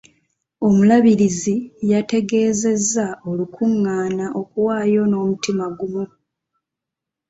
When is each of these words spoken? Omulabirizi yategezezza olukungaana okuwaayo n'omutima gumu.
Omulabirizi 0.67 1.55
yategezezza 1.91 3.05
olukungaana 3.29 4.25
okuwaayo 4.41 5.01
n'omutima 5.07 5.65
gumu. 5.77 6.05